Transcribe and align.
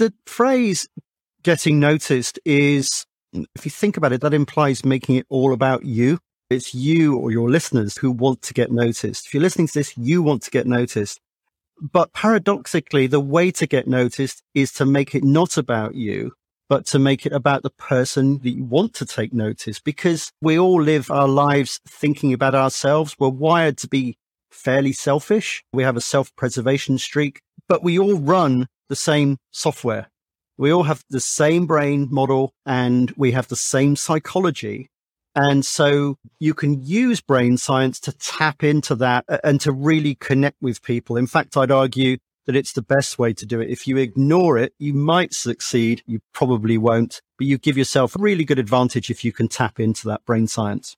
the 0.00 0.14
phrase 0.24 0.88
getting 1.42 1.78
noticed 1.78 2.40
is, 2.46 3.04
if 3.32 3.66
you 3.66 3.70
think 3.70 3.98
about 3.98 4.12
it, 4.12 4.22
that 4.22 4.32
implies 4.32 4.82
making 4.82 5.16
it 5.16 5.26
all 5.28 5.52
about 5.52 5.84
you. 5.84 6.18
It's 6.48 6.74
you 6.74 7.16
or 7.16 7.30
your 7.30 7.50
listeners 7.50 7.98
who 7.98 8.10
want 8.10 8.40
to 8.42 8.54
get 8.54 8.72
noticed. 8.72 9.26
If 9.26 9.34
you're 9.34 9.42
listening 9.42 9.68
to 9.68 9.74
this, 9.74 9.96
you 9.98 10.22
want 10.22 10.42
to 10.44 10.50
get 10.50 10.66
noticed. 10.66 11.20
But 11.80 12.14
paradoxically, 12.14 13.08
the 13.08 13.20
way 13.20 13.50
to 13.52 13.66
get 13.66 13.86
noticed 13.86 14.42
is 14.54 14.72
to 14.72 14.86
make 14.86 15.14
it 15.14 15.22
not 15.22 15.58
about 15.58 15.94
you, 15.94 16.32
but 16.70 16.86
to 16.86 16.98
make 16.98 17.26
it 17.26 17.32
about 17.32 17.62
the 17.62 17.70
person 17.70 18.38
that 18.38 18.50
you 18.50 18.64
want 18.64 18.94
to 18.94 19.06
take 19.06 19.34
notice 19.34 19.80
because 19.80 20.32
we 20.40 20.58
all 20.58 20.80
live 20.82 21.10
our 21.10 21.28
lives 21.28 21.78
thinking 21.86 22.32
about 22.32 22.54
ourselves. 22.54 23.16
We're 23.18 23.28
wired 23.28 23.76
to 23.78 23.88
be 23.88 24.16
fairly 24.50 24.92
selfish. 24.92 25.62
We 25.74 25.82
have 25.82 25.96
a 25.96 26.00
self 26.00 26.34
preservation 26.36 26.96
streak, 26.96 27.42
but 27.68 27.84
we 27.84 27.98
all 27.98 28.18
run 28.18 28.66
the 28.90 28.96
same 28.96 29.38
software. 29.50 30.10
We 30.58 30.70
all 30.70 30.82
have 30.82 31.02
the 31.08 31.20
same 31.20 31.64
brain 31.66 32.08
model 32.10 32.52
and 32.66 33.10
we 33.16 33.32
have 33.32 33.48
the 33.48 33.56
same 33.56 33.96
psychology. 33.96 34.90
And 35.34 35.64
so 35.64 36.16
you 36.38 36.52
can 36.52 36.84
use 36.84 37.22
brain 37.22 37.56
science 37.56 38.00
to 38.00 38.12
tap 38.12 38.62
into 38.62 38.94
that 38.96 39.24
uh, 39.28 39.38
and 39.42 39.60
to 39.62 39.72
really 39.72 40.16
connect 40.16 40.56
with 40.60 40.82
people. 40.82 41.16
In 41.16 41.28
fact, 41.28 41.56
I'd 41.56 41.70
argue 41.70 42.18
that 42.46 42.56
it's 42.56 42.72
the 42.72 42.82
best 42.82 43.18
way 43.18 43.32
to 43.32 43.46
do 43.46 43.60
it. 43.60 43.70
If 43.70 43.86
you 43.86 43.96
ignore 43.96 44.58
it, 44.58 44.74
you 44.78 44.92
might 44.92 45.32
succeed. 45.32 46.02
You 46.04 46.20
probably 46.34 46.76
won't, 46.76 47.22
but 47.38 47.46
you 47.46 47.58
give 47.58 47.78
yourself 47.78 48.16
a 48.16 48.18
really 48.20 48.44
good 48.44 48.58
advantage 48.58 49.08
if 49.08 49.24
you 49.24 49.32
can 49.32 49.46
tap 49.46 49.78
into 49.78 50.08
that 50.08 50.24
brain 50.24 50.48
science. 50.48 50.96